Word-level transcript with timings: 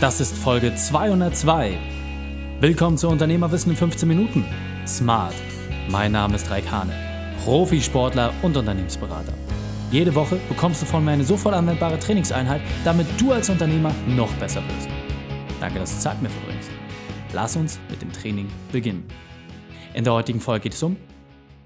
Das 0.00 0.20
ist 0.20 0.38
Folge 0.38 0.76
202. 0.76 1.76
Willkommen 2.60 2.96
zu 2.96 3.08
Unternehmerwissen 3.08 3.72
in 3.72 3.76
15 3.76 4.06
Minuten. 4.06 4.44
Smart. 4.86 5.34
Mein 5.88 6.12
Name 6.12 6.36
ist 6.36 6.48
Raik 6.48 6.70
Hane, 6.70 6.92
Profisportler 7.42 8.32
und 8.42 8.56
Unternehmensberater. 8.56 9.32
Jede 9.90 10.14
Woche 10.14 10.36
bekommst 10.48 10.82
du 10.82 10.86
von 10.86 11.04
mir 11.04 11.10
eine 11.10 11.24
sofort 11.24 11.56
anwendbare 11.56 11.98
Trainingseinheit, 11.98 12.60
damit 12.84 13.08
du 13.20 13.32
als 13.32 13.50
Unternehmer 13.50 13.92
noch 14.06 14.32
besser 14.34 14.62
wirst. 14.68 14.88
Danke, 15.58 15.80
dass 15.80 15.96
du 15.96 16.00
Zeit 16.00 16.22
mir 16.22 16.30
verbringst. 16.30 16.70
Lass 17.32 17.56
uns 17.56 17.80
mit 17.90 18.00
dem 18.00 18.12
Training 18.12 18.48
beginnen. 18.70 19.04
In 19.94 20.04
der 20.04 20.12
heutigen 20.12 20.40
Folge 20.40 20.62
geht 20.62 20.74
es 20.74 20.82
um 20.84 20.96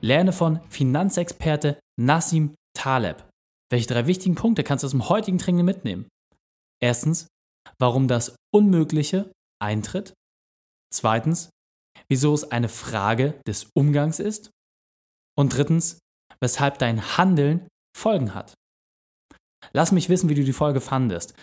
Lerne 0.01 0.33
von 0.33 0.61
Finanzexperte 0.71 1.79
Nassim 2.01 2.55
Taleb. 2.73 3.29
Welche 3.71 3.89
drei 3.89 4.07
wichtigen 4.07 4.37
Punkte 4.37 4.65
kannst 4.65 4.85
du 4.85 4.87
aus 4.87 4.93
dem 4.93 5.11
heutigen 5.11 5.37
Training 5.37 5.67
mitnehmen? 5.67 6.07
Erstens, 6.81 7.27
warum 7.83 8.07
das 8.07 8.37
Unmögliche 8.55 9.33
eintritt. 9.61 10.15
Zweitens, 10.95 11.51
wieso 12.09 12.33
es 12.33 12.49
eine 12.49 12.69
Frage 12.69 13.41
des 13.45 13.71
Umgangs 13.75 14.21
ist. 14.21 14.51
Und 15.37 15.57
drittens, 15.57 15.99
weshalb 16.41 16.79
dein 16.79 17.19
Handeln 17.19 17.67
Folgen 17.97 18.35
hat. 18.35 18.55
Lass 19.73 19.91
mich 19.91 20.09
wissen, 20.09 20.29
wie 20.29 20.35
du 20.35 20.45
die 20.45 20.53
Folge 20.53 20.81
fandest. 20.81 21.35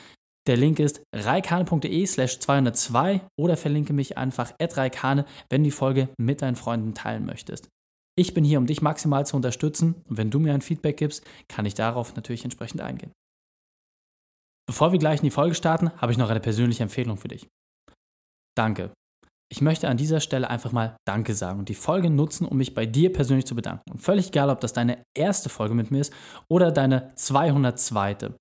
Der 0.48 0.55
Link 0.55 0.80
ist 0.80 1.02
reikane.de 1.14 2.05
slash 2.05 2.40
202 2.40 3.22
oder 3.38 3.58
verlinke 3.58 3.92
mich 3.92 4.17
einfach 4.17 4.53
at 4.59 4.78
reikane, 4.78 5.26
wenn 5.50 5.64
du 5.64 5.67
die 5.67 5.76
Folge 5.76 6.08
mit 6.17 6.42
deinen 6.42 6.56
Freunden 6.56 6.94
teilen 6.94 7.26
möchtest. 7.26 7.67
Ich 8.17 8.34
bin 8.34 8.45
hier, 8.45 8.59
um 8.59 8.66
dich 8.66 8.81
maximal 8.81 9.26
zu 9.26 9.36
unterstützen 9.36 10.02
und 10.08 10.17
wenn 10.17 10.31
du 10.31 10.40
mir 10.40 10.53
ein 10.53 10.62
Feedback 10.62 10.98
gibst, 10.98 11.26
kann 11.50 11.66
ich 11.66 11.73
darauf 11.73 12.16
natürlich 12.16 12.45
entsprechend 12.45 12.81
eingehen. 12.81 13.12
Bevor 14.70 14.91
wir 14.91 15.00
gleich 15.00 15.22
in 15.22 15.23
die 15.23 15.32
Folge 15.32 15.55
starten, 15.55 15.90
habe 15.98 16.12
ich 16.12 16.20
noch 16.20 16.30
eine 16.30 16.40
persönliche 16.40 16.84
Empfehlung 16.84 17.18
für 17.18 17.28
dich. 17.28 17.48
Danke. 18.55 18.92
Ich 19.52 19.62
möchte 19.62 19.88
an 19.88 19.98
dieser 19.98 20.20
Stelle 20.20 20.48
einfach 20.48 20.72
mal 20.72 20.95
Danke 21.08 21.34
sagen 21.34 21.58
und 21.58 21.70
die 21.70 21.73
Folge 21.73 22.12
nutzen, 22.12 22.45
um 22.45 22.56
mich 22.56 22.75
bei 22.75 22.86
dir 22.86 23.12
persönlich 23.12 23.47
zu 23.47 23.56
bedanken. 23.56 23.90
Und 23.90 23.97
völlig 23.97 24.28
egal, 24.28 24.52
ob 24.52 24.59
das 24.59 24.72
deine 24.72 25.02
erste 25.17 25.50
Folge 25.50 25.73
mit 25.73 25.90
mir 25.90 26.02
ist 26.02 26.14
oder 26.52 26.72
deine 26.72 27.16
202. 27.16 28.36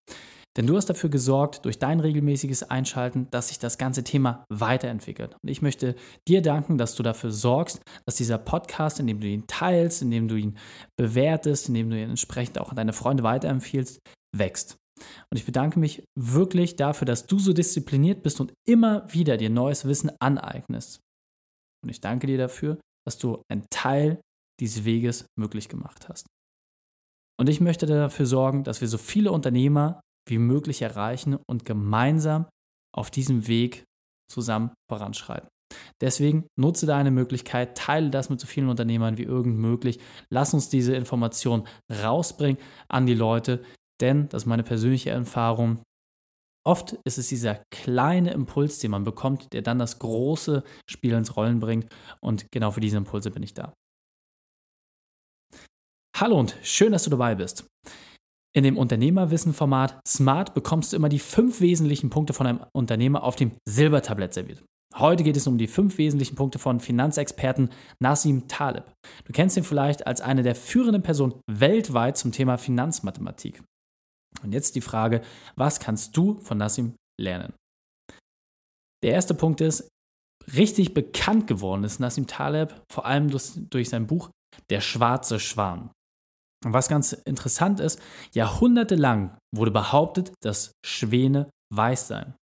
Denn 0.59 0.67
du 0.67 0.77
hast 0.77 0.91
dafür 0.91 1.09
gesorgt, 1.09 1.65
durch 1.65 1.79
dein 1.79 1.99
regelmäßiges 1.99 2.65
Einschalten, 2.65 3.29
dass 3.31 3.49
sich 3.49 3.59
das 3.59 3.79
ganze 3.79 4.05
Thema 4.05 4.45
weiterentwickelt. 4.51 5.35
Und 5.43 5.49
ich 5.49 5.63
möchte 5.63 5.97
dir 6.29 6.43
danken, 6.43 6.77
dass 6.77 6.95
du 6.95 7.03
dafür 7.03 7.31
sorgst, 7.31 7.81
dass 8.05 8.17
dieser 8.17 8.37
Podcast, 8.37 9.01
indem 9.01 9.21
du 9.21 9.29
ihn 9.29 9.47
teilst, 9.47 10.03
indem 10.03 10.29
du 10.29 10.37
ihn 10.37 10.59
bewertest, 10.99 11.69
indem 11.69 11.89
du 11.89 11.97
ihn 11.97 12.11
entsprechend 12.11 12.59
auch 12.59 12.69
an 12.69 12.77
deine 12.77 12.93
Freunde 12.93 13.23
weiterempfiehlst, 13.23 14.01
wächst. 14.37 14.77
Und 15.31 15.39
ich 15.39 15.45
bedanke 15.45 15.79
mich 15.79 16.05
wirklich 16.19 16.77
dafür, 16.77 17.07
dass 17.07 17.27
du 17.27 17.39
so 17.39 17.53
diszipliniert 17.53 18.23
bist 18.23 18.41
und 18.41 18.53
immer 18.67 19.13
wieder 19.13 19.37
dir 19.37 19.51
neues 19.51 19.85
Wissen 19.85 20.11
aneignest. 20.21 21.01
Und 21.83 21.91
ich 21.91 22.01
danke 22.01 22.27
dir 22.27 22.39
dafür, 22.39 22.79
dass 23.07 23.19
du 23.19 23.43
einen 23.51 23.67
Teil 23.71 24.21
dieses 24.61 24.85
Weges 24.85 25.27
möglich 25.39 25.69
gemacht 25.69 26.09
hast. 26.09 26.27
Und 27.41 27.49
ich 27.49 27.61
möchte 27.61 27.87
dafür 27.87 28.27
sorgen, 28.27 28.65
dass 28.65 28.81
wir 28.81 28.89
so 28.89 28.99
viele 28.99 29.31
Unternehmer 29.31 30.01
wie 30.29 30.39
möglich 30.39 30.83
erreichen 30.83 31.39
und 31.49 31.65
gemeinsam 31.65 32.47
auf 32.95 33.11
diesem 33.11 33.47
Weg 33.47 33.85
zusammen 34.31 34.73
voranschreiten. 34.91 35.49
Deswegen 36.01 36.47
nutze 36.59 36.87
deine 36.87 37.11
Möglichkeit, 37.11 37.77
teile 37.77 38.11
das 38.11 38.31
mit 38.31 38.41
so 38.41 38.47
vielen 38.47 38.69
Unternehmern 38.69 39.19
wie 39.19 39.25
irgend 39.25 39.59
möglich. 39.59 39.99
Lass 40.31 40.55
uns 40.55 40.69
diese 40.69 40.95
Information 40.95 41.67
rausbringen 41.91 42.61
an 42.89 43.07
die 43.07 43.15
Leute, 43.15 43.63
denn 44.01 44.29
das 44.29 44.43
ist 44.43 44.47
meine 44.47 44.63
persönliche 44.63 45.11
Erfahrung. 45.11 45.83
Oft 46.67 46.93
ist 47.05 47.19
es 47.19 47.29
dieser 47.29 47.63
kleine 47.71 48.33
Impuls, 48.33 48.79
den 48.79 48.91
man 48.91 49.05
bekommt, 49.05 49.53
der 49.53 49.63
dann 49.63 49.79
das 49.79 49.99
große 49.99 50.63
Spiel 50.91 51.15
ins 51.15 51.37
Rollen 51.37 51.61
bringt. 51.61 51.89
Und 52.21 52.47
genau 52.53 52.71
für 52.71 52.81
diese 52.81 52.99
Impulse 52.99 53.31
bin 53.31 53.43
ich 53.43 53.55
da. 53.55 53.73
Hallo 56.17 56.39
und 56.39 56.57
schön, 56.63 56.93
dass 56.93 57.05
du 57.05 57.11
dabei 57.11 57.37
bist. 57.37 57.67
In 58.55 58.65
dem 58.65 58.77
Unternehmerwissen-Format 58.77 60.01
Smart 60.07 60.53
bekommst 60.53 60.93
du 60.93 60.97
immer 60.97 61.09
die 61.09 61.21
fünf 61.21 61.61
wesentlichen 61.61 62.11
Punkte 62.11 62.33
von 62.33 62.47
einem 62.47 62.61
Unternehmer 62.73 63.23
auf 63.23 63.37
dem 63.37 63.53
Silbertablett 63.69 64.35
serviert. 64.35 64.65
Heute 64.97 65.23
geht 65.23 65.37
es 65.37 65.47
um 65.47 65.59
die 65.59 65.69
fünf 65.69 65.97
wesentlichen 65.99 66.35
Punkte 66.35 66.59
von 66.59 66.81
Finanzexperten 66.81 67.71
Nassim 68.01 68.49
Taleb. 68.49 68.91
Du 69.27 69.33
kennst 69.33 69.57
ihn 69.57 69.65
vielleicht 69.65 70.07
als 70.07 70.21
eine 70.21 70.43
der 70.43 70.57
führenden 70.57 71.03
Personen 71.03 71.35
weltweit 71.47 72.17
zum 72.17 72.33
Thema 72.33 72.59
Finanzmathematik. 72.59 73.63
Und 74.43 74.53
jetzt 74.53 74.75
die 74.75 74.81
Frage, 74.81 75.23
was 75.57 75.81
kannst 75.81 76.17
du 76.17 76.41
von 76.41 76.59
Nassim 76.59 76.95
lernen? 77.21 77.53
Der 79.03 79.13
erste 79.13 79.35
Punkt 79.35 79.61
ist, 79.61 79.89
richtig 80.55 80.95
bekannt 80.95 81.47
geworden 81.47 81.85
ist 81.85 82.01
Nassim 82.01 82.27
Taleb 82.27 82.75
vor 82.91 83.07
allem 83.07 83.31
durch, 83.31 83.53
durch 83.71 83.89
sein 83.89 84.07
Buch 84.07 84.31
Der 84.71 84.81
schwarze 84.81 85.39
Schwan. 85.39 85.91
Und 86.65 86.73
was 86.73 86.89
ganz 86.89 87.13
interessant 87.13 87.81
ist, 87.81 88.01
jahrhundertelang 88.33 89.37
wurde 89.55 89.71
behauptet, 89.71 90.33
dass 90.43 90.73
Schwäne 90.85 91.51
weiß 91.73 92.09
seien. 92.09 92.35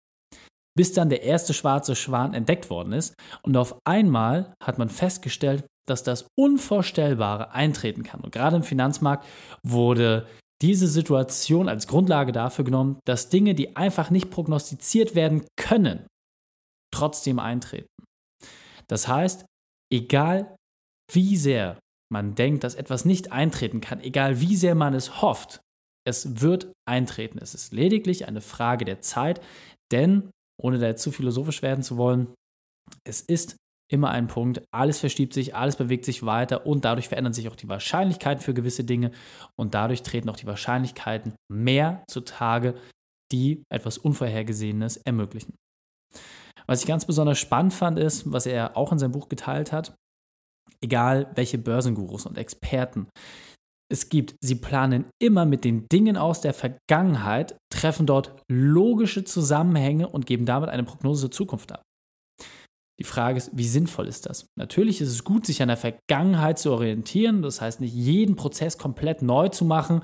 Bis 0.76 0.92
dann 0.92 1.08
der 1.08 1.22
erste 1.22 1.54
schwarze 1.54 1.96
Schwan 1.96 2.34
entdeckt 2.34 2.68
worden 2.70 2.92
ist 2.92 3.14
und 3.42 3.56
auf 3.56 3.76
einmal 3.84 4.54
hat 4.62 4.78
man 4.78 4.88
festgestellt, 4.88 5.64
dass 5.86 6.02
das 6.02 6.26
Unvorstellbare 6.38 7.52
eintreten 7.52 8.02
kann. 8.02 8.20
Und 8.20 8.32
gerade 8.32 8.56
im 8.56 8.62
Finanzmarkt 8.62 9.26
wurde 9.62 10.26
diese 10.64 10.88
Situation 10.88 11.68
als 11.68 11.86
Grundlage 11.86 12.32
dafür 12.32 12.64
genommen, 12.64 12.98
dass 13.04 13.28
Dinge, 13.28 13.54
die 13.54 13.76
einfach 13.76 14.08
nicht 14.08 14.30
prognostiziert 14.30 15.14
werden 15.14 15.46
können, 15.56 16.06
trotzdem 16.90 17.38
eintreten. 17.38 17.88
Das 18.88 19.06
heißt, 19.06 19.44
egal 19.92 20.56
wie 21.12 21.36
sehr 21.36 21.78
man 22.10 22.34
denkt, 22.34 22.64
dass 22.64 22.76
etwas 22.76 23.04
nicht 23.04 23.30
eintreten 23.30 23.82
kann, 23.82 24.00
egal 24.00 24.40
wie 24.40 24.56
sehr 24.56 24.74
man 24.74 24.94
es 24.94 25.20
hofft, 25.20 25.60
es 26.06 26.40
wird 26.40 26.72
eintreten. 26.88 27.38
Es 27.42 27.54
ist 27.54 27.74
lediglich 27.74 28.26
eine 28.26 28.40
Frage 28.40 28.86
der 28.86 29.02
Zeit, 29.02 29.42
denn, 29.92 30.30
ohne 30.58 30.78
da 30.78 30.86
jetzt 30.86 31.02
zu 31.02 31.12
philosophisch 31.12 31.60
werden 31.60 31.82
zu 31.82 31.98
wollen, 31.98 32.32
es 33.06 33.20
ist 33.20 33.56
immer 33.94 34.10
ein 34.10 34.26
Punkt, 34.26 34.62
alles 34.74 34.98
verschiebt 34.98 35.32
sich, 35.32 35.54
alles 35.54 35.76
bewegt 35.76 36.04
sich 36.04 36.26
weiter 36.26 36.66
und 36.66 36.84
dadurch 36.84 37.08
verändern 37.08 37.32
sich 37.32 37.48
auch 37.48 37.56
die 37.56 37.68
Wahrscheinlichkeiten 37.68 38.42
für 38.42 38.52
gewisse 38.52 38.84
Dinge 38.84 39.12
und 39.56 39.74
dadurch 39.74 40.02
treten 40.02 40.28
auch 40.28 40.36
die 40.36 40.46
Wahrscheinlichkeiten 40.46 41.34
mehr 41.48 42.02
zutage, 42.08 42.74
die 43.30 43.62
etwas 43.72 43.96
Unvorhergesehenes 43.96 44.96
ermöglichen. 44.98 45.54
Was 46.66 46.80
ich 46.80 46.86
ganz 46.88 47.06
besonders 47.06 47.38
spannend 47.38 47.72
fand, 47.72 47.98
ist, 47.98 48.30
was 48.32 48.46
er 48.46 48.76
auch 48.76 48.90
in 48.90 48.98
seinem 48.98 49.12
Buch 49.12 49.28
geteilt 49.28 49.70
hat, 49.70 49.94
egal 50.82 51.30
welche 51.36 51.58
Börsengurus 51.58 52.26
und 52.26 52.36
Experten 52.36 53.06
es 53.92 54.08
gibt, 54.08 54.34
sie 54.40 54.56
planen 54.56 55.04
immer 55.22 55.44
mit 55.44 55.64
den 55.64 55.86
Dingen 55.88 56.16
aus 56.16 56.40
der 56.40 56.54
Vergangenheit, 56.54 57.56
treffen 57.70 58.06
dort 58.06 58.34
logische 58.50 59.24
Zusammenhänge 59.24 60.08
und 60.08 60.26
geben 60.26 60.46
damit 60.46 60.70
eine 60.70 60.84
Prognose 60.84 61.22
zur 61.22 61.30
Zukunft 61.30 61.70
ab. 61.70 61.82
Die 63.00 63.04
Frage 63.04 63.38
ist, 63.38 63.50
wie 63.52 63.66
sinnvoll 63.66 64.06
ist 64.06 64.26
das? 64.26 64.46
Natürlich 64.56 65.00
ist 65.00 65.10
es 65.10 65.24
gut, 65.24 65.46
sich 65.46 65.60
an 65.62 65.68
der 65.68 65.76
Vergangenheit 65.76 66.58
zu 66.58 66.70
orientieren, 66.70 67.42
das 67.42 67.60
heißt 67.60 67.80
nicht 67.80 67.94
jeden 67.94 68.36
Prozess 68.36 68.78
komplett 68.78 69.20
neu 69.20 69.48
zu 69.48 69.64
machen, 69.64 70.02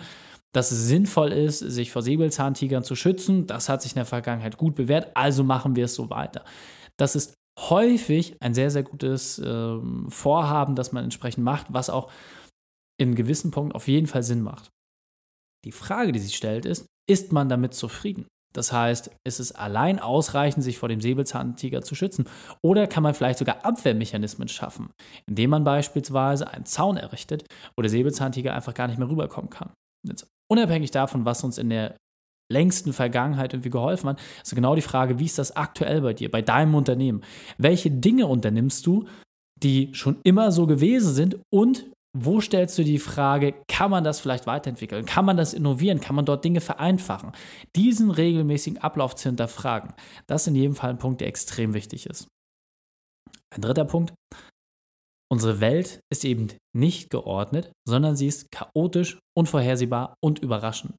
dass 0.53 0.73
es 0.73 0.89
sinnvoll 0.89 1.33
ist, 1.33 1.61
sich 1.61 1.93
vor 1.93 2.03
Säbelzahntigern 2.03 2.83
zu 2.83 2.97
schützen. 2.97 3.47
Das 3.47 3.69
hat 3.69 3.83
sich 3.83 3.93
in 3.93 3.97
der 3.97 4.07
Vergangenheit 4.07 4.57
gut 4.57 4.75
bewährt, 4.75 5.17
also 5.17 5.45
machen 5.45 5.77
wir 5.77 5.85
es 5.85 5.95
so 5.95 6.11
weiter. 6.11 6.45
Das 6.97 7.15
ist 7.15 7.35
häufig 7.59 8.37
ein 8.41 8.55
sehr, 8.55 8.71
sehr 8.71 8.83
gutes 8.83 9.39
äh, 9.39 9.79
Vorhaben, 10.09 10.75
das 10.75 10.93
man 10.93 11.05
entsprechend 11.05 11.45
macht, 11.45 11.67
was 11.73 11.91
auch 11.91 12.11
in 12.99 13.15
gewissen 13.15 13.51
Punkten 13.53 13.77
auf 13.77 13.87
jeden 13.87 14.07
Fall 14.09 14.23
Sinn 14.23 14.43
macht. 14.43 14.71
Die 15.65 15.73
Frage, 15.73 16.11
die 16.13 16.19
sich 16.19 16.37
stellt, 16.37 16.65
ist, 16.65 16.87
ist 17.09 17.33
man 17.33 17.49
damit 17.49 17.75
zufrieden? 17.75 18.27
Das 18.53 18.73
heißt, 18.73 19.11
ist 19.25 19.41
es 19.41 19.53
allein 19.53 20.01
ausreichend, 20.01 20.65
sich 20.65 20.79
vor 20.79 20.89
dem 20.89 21.01
Säbelzahntiger 21.01 21.83
zu 21.83 21.95
schützen? 21.95 22.25
Oder 22.63 22.87
kann 22.87 23.03
man 23.03 23.15
vielleicht 23.15 23.39
sogar 23.39 23.65
Abwehrmechanismen 23.65 24.49
schaffen, 24.49 24.91
indem 25.27 25.51
man 25.51 25.65
beispielsweise 25.65 26.49
einen 26.49 26.65
Zaun 26.65 26.97
errichtet, 26.97 27.45
wo 27.77 27.83
der 27.83 27.91
Säbelzahntiger 27.91 28.55
einfach 28.55 28.75
gar 28.75 28.89
nicht 28.89 28.99
mehr 28.99 29.09
rüberkommen 29.09 29.51
kann? 29.51 29.73
Jetzt 30.07 30.27
unabhängig 30.51 30.91
davon, 30.91 31.25
was 31.25 31.45
uns 31.45 31.59
in 31.59 31.71
der 31.71 31.97
längsten 32.51 32.93
Vergangenheit 32.93 33.55
irgendwie 33.55 33.71
geholfen 33.71 34.09
hat, 34.11 34.21
ist 34.43 34.55
genau 34.55 34.75
die 34.75 34.83
Frage, 34.83 35.19
wie 35.21 35.27
ist 35.27 35.39
das 35.39 35.55
aktuell 35.57 36.01
bei 36.01 36.15
dir, 36.15 36.31
bei 36.31 36.43
deinem 36.43 36.75
Unternehmen? 36.75 37.23
Welche 37.59 37.91
Dinge 37.91 38.27
unternimmst 38.27 38.85
du, 38.87 39.07
die 39.63 39.95
schon 39.95 40.19
immer 40.25 40.51
so 40.51 40.67
gewesen 40.67 41.15
sind 41.15 41.39
und 41.53 41.87
wo 42.17 42.41
stellst 42.41 42.77
du 42.77 42.83
die 42.83 42.99
Frage, 42.99 43.55
kann 43.69 43.91
man 43.91 44.03
das 44.03 44.21
vielleicht 44.21 44.47
weiterentwickeln? 44.47 45.05
Kann 45.07 45.25
man 45.25 45.37
das 45.37 45.55
innovieren? 45.55 46.01
Kann 46.01 46.17
man 46.17 46.25
dort 46.25 46.45
Dinge 46.45 46.61
vereinfachen? 46.61 47.33
Diesen 47.77 48.11
regelmäßigen 48.11 48.83
Ablauf 48.83 49.15
zu 49.15 49.29
hinterfragen, 49.29 49.95
das 50.27 50.43
ist 50.43 50.49
in 50.49 50.57
jedem 50.57 50.75
Fall 50.75 50.91
ein 50.91 50.99
Punkt, 50.99 51.21
der 51.21 51.29
extrem 51.29 51.73
wichtig 51.73 52.07
ist. 52.07 52.27
Ein 53.55 53.63
dritter 53.63 53.85
Punkt, 53.85 54.13
unsere 55.31 55.61
Welt 55.61 56.01
ist 56.13 56.25
eben 56.25 56.49
nicht 56.77 57.11
geordnet, 57.11 57.73
sondern 57.89 58.17
sie 58.17 58.27
ist 58.27 58.51
chaotisch, 58.51 59.19
unvorhersehbar 59.37 60.15
und 60.23 60.41
überraschend. 60.41 60.95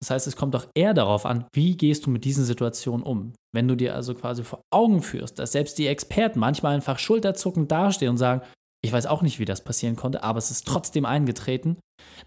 Das 0.00 0.10
heißt, 0.10 0.26
es 0.26 0.36
kommt 0.36 0.56
auch 0.56 0.66
eher 0.74 0.94
darauf 0.94 1.26
an, 1.26 1.46
wie 1.52 1.76
gehst 1.76 2.06
du 2.06 2.10
mit 2.10 2.24
diesen 2.24 2.44
Situationen 2.44 3.04
um. 3.04 3.34
Wenn 3.54 3.68
du 3.68 3.76
dir 3.76 3.94
also 3.94 4.14
quasi 4.14 4.42
vor 4.44 4.62
Augen 4.72 5.02
führst, 5.02 5.38
dass 5.38 5.52
selbst 5.52 5.76
die 5.78 5.88
Experten 5.88 6.38
manchmal 6.38 6.74
einfach 6.74 6.98
schulterzuckend 6.98 7.70
dastehen 7.70 8.10
und 8.10 8.16
sagen, 8.16 8.42
ich 8.82 8.92
weiß 8.92 9.06
auch 9.06 9.22
nicht, 9.22 9.38
wie 9.38 9.44
das 9.44 9.62
passieren 9.62 9.96
konnte, 9.96 10.22
aber 10.22 10.38
es 10.38 10.50
ist 10.50 10.66
trotzdem 10.66 11.04
eingetreten, 11.04 11.78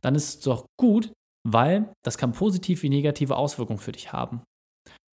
dann 0.02 0.16
ist 0.16 0.28
es 0.28 0.40
doch 0.42 0.66
gut, 0.80 1.12
weil 1.48 1.92
das 2.04 2.18
kann 2.18 2.32
positiv 2.32 2.84
wie 2.84 2.90
negative 2.90 3.36
Auswirkungen 3.36 3.80
für 3.80 3.92
dich 3.92 4.14
haben. 4.14 4.44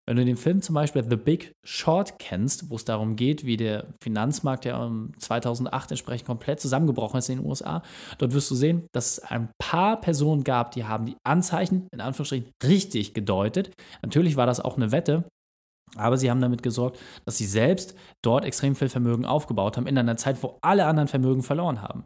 Wenn 0.08 0.16
du 0.16 0.24
den 0.24 0.36
Film 0.36 0.60
zum 0.60 0.74
Beispiel 0.74 1.04
The 1.08 1.16
Big 1.16 1.52
Short 1.64 2.18
kennst, 2.18 2.68
wo 2.68 2.74
es 2.74 2.84
darum 2.84 3.14
geht, 3.14 3.44
wie 3.44 3.56
der 3.56 3.86
Finanzmarkt 4.02 4.64
ja 4.64 4.90
2008 5.18 5.92
entsprechend 5.92 6.26
komplett 6.26 6.60
zusammengebrochen 6.60 7.18
ist 7.18 7.28
in 7.28 7.38
den 7.38 7.46
USA, 7.46 7.82
dort 8.18 8.32
wirst 8.32 8.50
du 8.50 8.56
sehen, 8.56 8.86
dass 8.92 9.12
es 9.12 9.18
ein 9.20 9.50
paar 9.58 10.00
Personen 10.00 10.42
gab, 10.42 10.72
die 10.72 10.84
haben 10.84 11.06
die 11.06 11.16
Anzeichen 11.24 11.86
in 11.92 12.00
Anführungsstrichen 12.00 12.50
richtig 12.64 13.14
gedeutet. 13.14 13.70
Natürlich 14.02 14.36
war 14.36 14.46
das 14.46 14.58
auch 14.58 14.76
eine 14.76 14.90
Wette, 14.90 15.28
aber 15.96 16.16
sie 16.16 16.30
haben 16.30 16.40
damit 16.40 16.62
gesorgt, 16.62 16.98
dass 17.24 17.36
sie 17.36 17.46
selbst 17.46 17.94
dort 18.22 18.44
extrem 18.44 18.74
viel 18.74 18.88
Vermögen 18.88 19.24
aufgebaut 19.24 19.76
haben 19.76 19.86
in 19.86 19.98
einer 19.98 20.16
Zeit, 20.16 20.42
wo 20.42 20.58
alle 20.62 20.86
anderen 20.86 21.08
Vermögen 21.08 21.42
verloren 21.42 21.82
haben. 21.82 22.04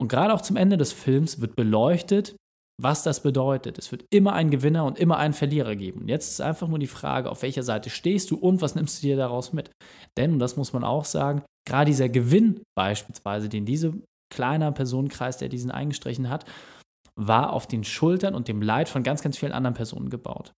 Und 0.00 0.08
gerade 0.08 0.34
auch 0.34 0.40
zum 0.40 0.56
Ende 0.56 0.76
des 0.76 0.92
Films 0.92 1.40
wird 1.40 1.56
beleuchtet, 1.56 2.36
was 2.80 3.02
das 3.02 3.22
bedeutet. 3.22 3.78
Es 3.78 3.92
wird 3.92 4.04
immer 4.10 4.32
einen 4.32 4.50
Gewinner 4.50 4.84
und 4.84 4.98
immer 4.98 5.18
einen 5.18 5.34
Verlierer 5.34 5.76
geben. 5.76 6.08
jetzt 6.08 6.30
ist 6.30 6.40
einfach 6.40 6.66
nur 6.66 6.78
die 6.78 6.88
Frage, 6.88 7.30
auf 7.30 7.42
welcher 7.42 7.62
Seite 7.62 7.90
stehst 7.90 8.30
du 8.30 8.36
und 8.36 8.62
was 8.62 8.74
nimmst 8.74 9.02
du 9.02 9.06
dir 9.06 9.16
daraus 9.16 9.52
mit? 9.52 9.70
Denn, 10.16 10.34
und 10.34 10.38
das 10.40 10.56
muss 10.56 10.72
man 10.72 10.82
auch 10.82 11.04
sagen, 11.04 11.42
gerade 11.68 11.90
dieser 11.90 12.08
Gewinn 12.08 12.62
beispielsweise, 12.76 13.48
den 13.48 13.64
diese 13.64 13.94
kleiner 14.32 14.72
Personenkreis, 14.72 15.38
der 15.38 15.48
diesen 15.48 15.70
eingestrichen 15.70 16.28
hat, 16.28 16.44
war 17.16 17.52
auf 17.52 17.68
den 17.68 17.84
Schultern 17.84 18.34
und 18.34 18.48
dem 18.48 18.60
Leid 18.60 18.88
von 18.88 19.04
ganz, 19.04 19.22
ganz 19.22 19.38
vielen 19.38 19.52
anderen 19.52 19.74
Personen 19.74 20.10
gebaut. 20.10 20.52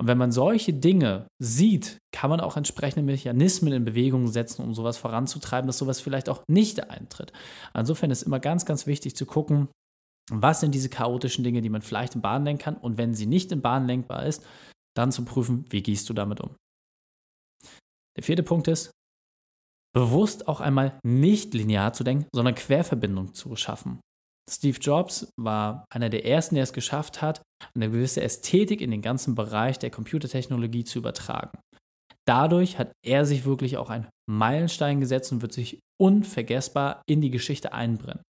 Und 0.00 0.06
wenn 0.06 0.16
man 0.16 0.32
solche 0.32 0.72
Dinge 0.72 1.26
sieht, 1.38 1.98
kann 2.10 2.30
man 2.30 2.40
auch 2.40 2.56
entsprechende 2.56 3.04
Mechanismen 3.04 3.74
in 3.74 3.84
Bewegung 3.84 4.28
setzen, 4.28 4.64
um 4.64 4.72
sowas 4.72 4.96
voranzutreiben, 4.96 5.66
dass 5.66 5.76
sowas 5.76 6.00
vielleicht 6.00 6.30
auch 6.30 6.42
nicht 6.48 6.88
eintritt. 6.88 7.34
Insofern 7.74 8.10
ist 8.10 8.22
immer 8.22 8.40
ganz, 8.40 8.64
ganz 8.64 8.86
wichtig 8.86 9.14
zu 9.14 9.26
gucken, 9.26 9.68
was 10.32 10.60
sind 10.60 10.74
diese 10.74 10.88
chaotischen 10.88 11.44
Dinge, 11.44 11.60
die 11.60 11.68
man 11.68 11.82
vielleicht 11.82 12.14
in 12.14 12.22
Bahn 12.22 12.44
lenken 12.44 12.62
kann? 12.62 12.76
Und 12.78 12.96
wenn 12.96 13.12
sie 13.12 13.26
nicht 13.26 13.52
in 13.52 13.60
Bahn 13.60 13.86
lenkbar 13.86 14.24
ist, 14.24 14.42
dann 14.96 15.12
zu 15.12 15.22
prüfen, 15.26 15.66
wie 15.68 15.82
gehst 15.82 16.08
du 16.08 16.14
damit 16.14 16.40
um. 16.40 16.56
Der 18.16 18.24
vierte 18.24 18.42
Punkt 18.42 18.68
ist, 18.68 18.90
bewusst 19.92 20.48
auch 20.48 20.62
einmal 20.62 20.98
nicht 21.04 21.52
linear 21.52 21.92
zu 21.92 22.04
denken, 22.04 22.26
sondern 22.34 22.54
Querverbindungen 22.54 23.34
zu 23.34 23.54
schaffen. 23.54 24.00
Steve 24.50 24.78
Jobs 24.80 25.32
war 25.36 25.84
einer 25.90 26.08
der 26.08 26.26
ersten, 26.26 26.56
der 26.56 26.64
es 26.64 26.72
geschafft 26.72 27.22
hat, 27.22 27.42
eine 27.74 27.90
gewisse 27.90 28.22
Ästhetik 28.22 28.80
in 28.80 28.90
den 28.90 29.02
ganzen 29.02 29.34
Bereich 29.34 29.78
der 29.78 29.90
Computertechnologie 29.90 30.84
zu 30.84 30.98
übertragen. 30.98 31.58
Dadurch 32.26 32.78
hat 32.78 32.92
er 33.04 33.24
sich 33.24 33.44
wirklich 33.44 33.76
auch 33.76 33.90
einen 33.90 34.08
Meilenstein 34.28 35.00
gesetzt 35.00 35.32
und 35.32 35.42
wird 35.42 35.52
sich 35.52 35.80
unvergessbar 36.00 37.02
in 37.08 37.20
die 37.20 37.30
Geschichte 37.30 37.72
einbrennen. 37.72 38.22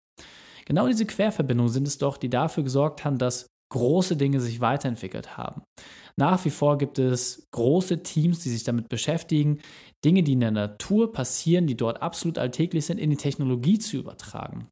Genau 0.67 0.87
diese 0.87 1.07
Querverbindungen 1.07 1.73
sind 1.73 1.89
es 1.89 1.99
doch, 1.99 2.17
die 2.17 2.31
dafür 2.31 2.65
gesorgt 2.65 3.05
haben, 3.05 3.19
dass 3.19 3.47
große 3.73 4.17
Dinge 4.17 4.41
sich 4.41 4.61
weiterentwickelt 4.61 5.37
haben. 5.37 5.63
Nach 6.17 6.45
wie 6.45 6.51
vor 6.51 6.77
gibt 6.77 6.99
es 6.99 7.47
große 7.53 8.03
Teams, 8.03 8.41
die 8.41 8.51
sich 8.51 8.65
damit 8.65 8.89
beschäftigen, 8.89 9.61
Dinge, 10.05 10.23
die 10.23 10.33
in 10.33 10.41
der 10.41 10.51
Natur 10.51 11.13
passieren, 11.13 11.67
die 11.67 11.77
dort 11.77 12.03
absolut 12.03 12.39
alltäglich 12.39 12.85
sind, 12.87 12.99
in 12.99 13.11
die 13.11 13.17
Technologie 13.17 13.79
zu 13.79 13.97
übertragen. 13.97 14.69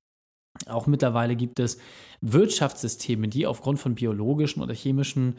Auch 0.69 0.87
mittlerweile 0.87 1.37
gibt 1.37 1.61
es 1.61 1.79
Wirtschaftssysteme, 2.21 3.29
die 3.29 3.47
aufgrund 3.47 3.79
von 3.79 3.95
biologischen 3.95 4.63
oder 4.63 4.75
chemischen 4.75 5.37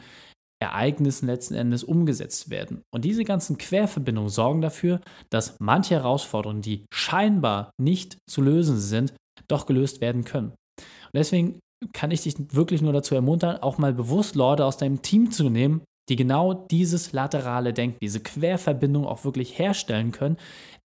Ereignissen 0.62 1.26
letzten 1.26 1.54
Endes 1.54 1.84
umgesetzt 1.84 2.50
werden. 2.50 2.82
Und 2.94 3.04
diese 3.04 3.24
ganzen 3.24 3.56
Querverbindungen 3.56 4.28
sorgen 4.28 4.60
dafür, 4.60 5.00
dass 5.30 5.56
manche 5.58 5.94
Herausforderungen, 5.94 6.60
die 6.60 6.84
scheinbar 6.92 7.70
nicht 7.80 8.18
zu 8.28 8.42
lösen 8.42 8.78
sind, 8.78 9.14
doch 9.48 9.66
gelöst 9.66 10.00
werden 10.00 10.24
können. 10.24 10.50
Und 10.78 11.14
deswegen 11.14 11.60
kann 11.94 12.10
ich 12.10 12.22
dich 12.22 12.34
wirklich 12.54 12.82
nur 12.82 12.92
dazu 12.92 13.14
ermuntern, 13.14 13.56
auch 13.62 13.78
mal 13.78 13.94
bewusst 13.94 14.34
Leute 14.34 14.66
aus 14.66 14.76
deinem 14.76 15.00
Team 15.00 15.30
zu 15.30 15.48
nehmen, 15.48 15.82
die 16.10 16.16
genau 16.16 16.52
dieses 16.52 17.12
laterale 17.12 17.72
Denken, 17.72 17.98
diese 18.02 18.20
Querverbindung 18.20 19.06
auch 19.06 19.24
wirklich 19.24 19.58
herstellen 19.58 20.12
können. 20.12 20.36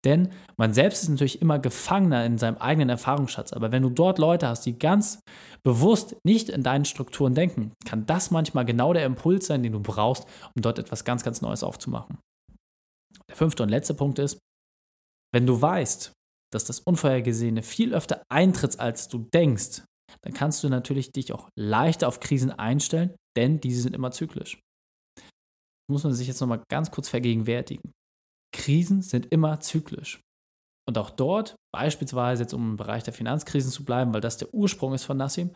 Denn 0.06 0.30
man 0.58 0.74
selbst 0.74 1.04
ist 1.04 1.10
natürlich 1.10 1.42
immer 1.42 1.58
Gefangener 1.58 2.26
in 2.26 2.38
seinem 2.38 2.58
eigenen 2.58 2.90
Erfahrungsschatz. 2.90 3.54
Aber 3.54 3.72
wenn 3.72 3.82
du 3.82 3.90
dort 3.90 4.20
Leute 4.20 4.48
hast, 4.48 4.66
die 4.66 4.78
ganz 4.78 5.20
bewusst 5.64 6.16
nicht 6.24 6.50
in 6.50 6.64
deinen 6.64 6.86
Strukturen 6.86 7.34
denken, 7.34 7.74
kann 7.86 8.06
das 8.06 8.30
manchmal 8.30 8.66
genau 8.66 8.94
der 8.94 9.06
Impuls 9.06 9.48
sein, 9.48 9.64
den 9.64 9.74
du 9.74 9.80
brauchst, 9.80 10.26
um 10.56 10.62
dort 10.62 10.78
etwas 10.78 11.04
ganz, 11.04 11.24
ganz 11.24 11.42
Neues 11.42 11.64
aufzumachen. 11.64 12.20
Der 13.28 13.36
fünfte 13.36 13.64
und 13.64 13.70
letzte 13.70 13.96
Punkt 13.96 14.20
ist, 14.20 14.38
wenn 15.34 15.48
du 15.48 15.60
weißt, 15.60 16.14
dass 16.54 16.66
das 16.66 16.80
Unvorhergesehene 16.80 17.64
viel 17.64 17.94
öfter 17.94 18.22
eintritt, 18.32 18.80
als 18.80 19.08
du 19.08 19.28
denkst, 19.34 19.82
dann 20.22 20.34
kannst 20.34 20.64
du 20.64 20.70
natürlich 20.70 21.12
dich 21.12 21.34
auch 21.34 21.50
leichter 21.58 22.08
auf 22.08 22.20
Krisen 22.20 22.52
einstellen, 22.52 23.16
denn 23.36 23.60
diese 23.60 23.82
sind 23.82 23.96
immer 23.96 24.12
zyklisch. 24.12 24.60
Das 25.18 25.92
muss 25.92 26.04
man 26.04 26.14
sich 26.14 26.28
jetzt 26.28 26.40
nochmal 26.40 26.64
ganz 26.70 26.92
kurz 26.92 27.10
vergegenwärtigen. 27.10 27.92
Krisen 28.66 29.04
sind 29.04 29.28
immer 29.32 29.60
zyklisch. 29.60 30.22
Und 30.88 30.98
auch 30.98 31.12
dort, 31.12 31.56
beispielsweise 31.72 32.44
jetzt 32.44 32.54
um 32.54 32.72
im 32.72 32.78
Bereich 32.78 33.04
der 33.04 33.14
Finanzkrisen 33.14 33.72
zu 33.72 33.86
bleiben, 33.86 34.14
weil 34.14 34.22
das 34.22 34.38
der 34.38 34.54
Ursprung 34.54 34.94
ist 34.96 35.04
von 35.04 35.18
Nassim, 35.18 35.52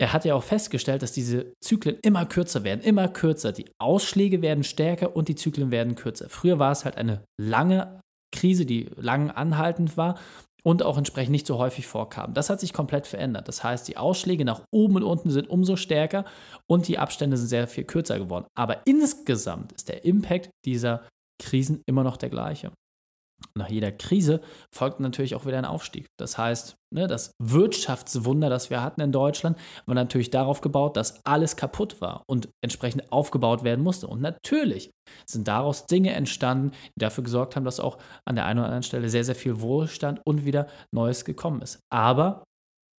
er 0.00 0.12
hat 0.12 0.24
ja 0.24 0.34
auch 0.34 0.42
festgestellt, 0.42 1.02
dass 1.02 1.12
diese 1.12 1.54
Zyklen 1.62 1.96
immer 2.02 2.26
kürzer 2.26 2.64
werden, 2.64 2.80
immer 2.82 3.08
kürzer. 3.08 3.52
Die 3.52 3.70
Ausschläge 3.78 4.42
werden 4.42 4.64
stärker 4.64 5.14
und 5.14 5.28
die 5.28 5.36
Zyklen 5.36 5.70
werden 5.70 5.94
kürzer. 5.94 6.28
Früher 6.28 6.58
war 6.58 6.72
es 6.72 6.84
halt 6.84 6.96
eine 6.96 7.24
lange 7.40 8.00
Krise, 8.34 8.66
die 8.66 8.90
lang 8.96 9.30
anhaltend 9.30 9.96
war 9.96 10.18
und 10.64 10.82
auch 10.82 10.98
entsprechend 10.98 11.30
nicht 11.30 11.46
so 11.46 11.58
häufig 11.58 11.86
vorkam. 11.86 12.34
Das 12.34 12.50
hat 12.50 12.58
sich 12.60 12.72
komplett 12.72 13.06
verändert. 13.06 13.46
Das 13.46 13.62
heißt, 13.62 13.86
die 13.86 13.96
Ausschläge 13.96 14.44
nach 14.44 14.64
oben 14.72 14.96
und 14.96 15.04
unten 15.04 15.30
sind 15.30 15.48
umso 15.48 15.76
stärker 15.76 16.24
und 16.68 16.88
die 16.88 16.98
Abstände 16.98 17.36
sind 17.36 17.46
sehr 17.46 17.68
viel 17.68 17.84
kürzer 17.84 18.18
geworden. 18.18 18.46
Aber 18.58 18.82
insgesamt 18.86 19.72
ist 19.72 19.88
der 19.88 20.04
Impact 20.04 20.50
dieser 20.66 21.06
Krisen 21.38 21.82
immer 21.86 22.04
noch 22.04 22.16
der 22.16 22.30
gleiche 22.30 22.72
nach 23.56 23.68
jeder 23.68 23.92
Krise 23.92 24.40
folgt 24.74 25.00
natürlich 25.00 25.34
auch 25.34 25.46
wieder 25.46 25.58
ein 25.58 25.64
Aufstieg. 25.64 26.06
Das 26.18 26.38
heißt, 26.38 26.76
ne, 26.92 27.06
das 27.06 27.32
Wirtschaftswunder, 27.42 28.48
das 28.48 28.70
wir 28.70 28.82
hatten 28.82 29.00
in 29.00 29.12
Deutschland, 29.12 29.58
war 29.86 29.94
natürlich 29.94 30.30
darauf 30.30 30.60
gebaut, 30.60 30.96
dass 30.96 31.24
alles 31.24 31.56
kaputt 31.56 32.00
war 32.00 32.22
und 32.28 32.48
entsprechend 32.62 33.10
aufgebaut 33.12 33.64
werden 33.64 33.84
musste. 33.84 34.06
Und 34.06 34.20
natürlich 34.20 34.90
sind 35.28 35.48
daraus 35.48 35.86
Dinge 35.86 36.12
entstanden, 36.12 36.72
die 36.96 37.00
dafür 37.00 37.24
gesorgt 37.24 37.56
haben, 37.56 37.64
dass 37.64 37.80
auch 37.80 37.98
an 38.26 38.36
der 38.36 38.46
einen 38.46 38.58
oder 38.58 38.66
anderen 38.66 38.82
Stelle 38.82 39.08
sehr, 39.08 39.24
sehr 39.24 39.34
viel 39.34 39.60
Wohlstand 39.60 40.20
und 40.24 40.44
wieder 40.44 40.66
Neues 40.94 41.24
gekommen 41.24 41.62
ist. 41.62 41.80
Aber 41.90 42.44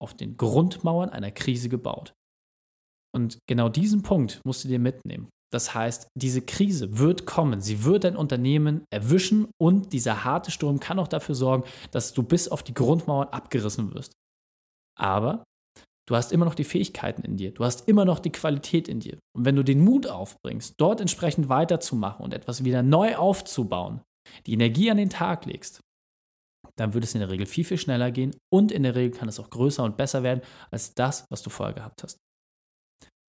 auf 0.01 0.13
den 0.15 0.38
Grundmauern 0.38 1.10
einer 1.10 1.32
Krise 1.32 1.70
gebaut. 1.70 2.13
Und 3.15 3.39
genau 3.50 3.70
diesen 3.70 4.03
Punkt 4.03 4.41
musst 4.46 4.63
du 4.63 4.67
dir 4.67 4.79
mitnehmen. 4.79 5.29
Das 5.51 5.74
heißt, 5.74 6.08
diese 6.16 6.42
Krise 6.42 6.98
wird 6.98 7.25
kommen, 7.25 7.62
sie 7.62 7.86
wird 7.86 8.04
dein 8.04 8.18
Unternehmen 8.18 8.84
erwischen 8.92 9.48
und 9.58 9.94
dieser 9.94 10.25
harte 10.25 10.51
Sturm 10.51 10.80
kann 10.80 11.00
auch 11.00 11.08
dafür 11.08 11.36
sorgen, 11.36 11.63
dass 11.92 12.13
du 12.13 12.24
bis 12.24 12.50
auf 12.50 12.63
die 12.63 12.74
Grundmauern 12.74 13.30
abgerissen 13.30 13.94
wirst. 13.94 14.12
Aber 15.00 15.46
du 16.08 16.16
hast 16.16 16.34
immer 16.34 16.46
noch 16.46 16.56
die 16.56 16.66
Fähigkeiten 16.66 17.22
in 17.22 17.38
dir, 17.38 17.54
du 17.54 17.63
hast 17.63 17.88
immer 17.88 18.04
noch 18.04 18.20
die 18.20 18.32
Qualität 18.32 18.89
in 18.89 19.00
dir. 19.00 19.20
Und 19.34 19.46
wenn 19.46 19.56
du 19.56 19.63
den 19.63 19.82
Mut 19.82 20.08
aufbringst, 20.08 20.75
dort 20.77 21.00
entsprechend 21.00 21.48
weiterzumachen 21.48 22.25
und 22.25 22.34
etwas 22.34 22.66
wieder 22.66 22.84
neu 22.84 23.16
aufzubauen, 23.16 24.01
die 24.46 24.54
Energie 24.54 24.92
an 24.92 24.98
den 24.98 25.10
Tag 25.10 25.46
legst, 25.46 25.80
dann 26.75 26.94
wird 26.94 27.06
es 27.06 27.13
in 27.13 27.22
der 27.22 27.30
Regel 27.30 27.46
viel, 27.46 27.63
viel 27.63 27.77
schneller 27.77 28.12
gehen 28.12 28.36
und 28.51 28.72
in 28.72 28.84
der 28.84 28.96
Regel 28.96 29.18
kann 29.18 29.30
es 29.30 29.39
auch 29.39 29.50
größer 29.50 29.84
und 29.84 29.98
besser 29.98 30.24
werden 30.24 30.42
als 30.72 30.94
das, 30.94 31.25
was 31.30 31.42
du 31.42 31.50
vorher 31.50 31.74
gehabt 31.74 32.04
hast. 32.04 32.20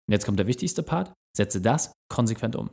Und 0.08 0.12
jetzt 0.12 0.24
kommt 0.24 0.38
der 0.38 0.46
wichtigste 0.46 0.82
Part. 0.82 1.12
Setze 1.36 1.60
das 1.60 1.92
konsequent 2.08 2.56
um. 2.56 2.70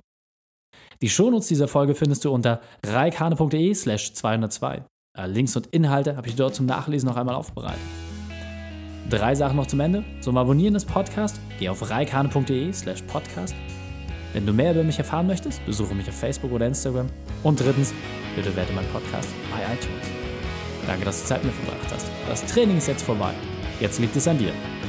Die 1.02 1.10
Shownotes 1.10 1.48
dieser 1.48 1.68
Folge 1.68 1.94
findest 1.94 2.24
du 2.26 2.32
unter 2.32 2.62
reikane.de 2.86 3.74
slash 3.74 4.14
202. 4.14 4.86
Äh, 5.18 5.28
Links 5.28 5.56
und 5.56 5.68
Inhalte 5.68 6.16
habe 6.16 6.28
ich 6.28 6.36
dort 6.36 6.56
zum 6.56 6.66
Nachlesen 6.66 7.10
noch 7.10 7.18
einmal 7.18 7.36
aufbereitet. 7.36 7.82
Drei 9.10 9.36
Sachen 9.36 9.58
noch 9.58 9.68
zum 9.68 9.82
Ende. 9.82 10.04
Zum 10.22 10.38
Abonnieren 10.38 10.74
des 10.74 10.86
Podcasts, 10.86 11.40
geh 11.60 11.70
auf 11.70 11.90
reikane.de 11.90 12.74
slash 12.74 13.04
podcast. 13.04 13.54
Wenn 14.34 14.46
du 14.46 14.54
mehr 14.54 14.72
über 14.72 14.84
mich 14.84 14.98
erfahren 14.98 15.28
möchtest, 15.28 15.64
besuche 15.66 15.94
mich 15.94 16.10
auf 16.10 16.16
Facebook 16.16 16.52
oder 16.52 16.68
Instagram. 16.68 17.08
Und 17.44 17.60
drittens, 17.60 17.94
bitte 18.36 18.56
werte 18.56 18.74
meinen 18.74 18.90
Podcast 18.90 19.30
bei 19.52 19.62
iTunes. 19.74 20.08
Danke, 20.88 21.06
dass 21.06 21.22
du 21.22 21.28
Zeit 21.28 21.44
mit 21.44 21.54
mir 21.54 21.64
verbracht 21.64 21.94
hast. 21.94 22.08
Das 22.28 22.46
Training 22.46 22.78
ist 22.78 22.88
jetzt 22.88 23.04
vorbei. 23.04 23.34
Jetzt 23.80 24.00
liegt 24.00 24.16
es 24.16 24.28
an 24.28 24.38
dir. 24.38 24.52